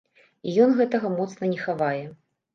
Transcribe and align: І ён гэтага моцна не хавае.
І 0.51 0.55
ён 0.65 0.73
гэтага 0.79 1.11
моцна 1.19 1.51
не 1.53 1.61
хавае. 1.69 2.03